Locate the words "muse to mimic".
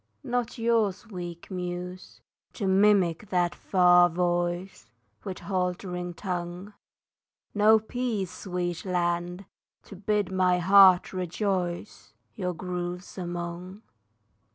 1.51-3.29